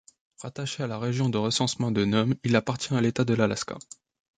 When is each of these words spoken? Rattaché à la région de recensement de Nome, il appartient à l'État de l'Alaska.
Rattaché 0.41 0.81
à 0.81 0.87
la 0.87 0.97
région 0.97 1.29
de 1.29 1.37
recensement 1.37 1.91
de 1.91 2.05
Nome, 2.05 2.33
il 2.43 2.55
appartient 2.55 2.95
à 2.95 3.01
l'État 3.01 3.23
de 3.23 3.35
l'Alaska. 3.35 3.77